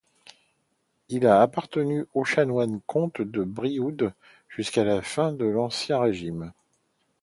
[1.09, 4.11] Il a appartenu aux Chanoines-comtes de Brioude
[4.49, 6.53] jusqu'à la fin de l'ancien régime.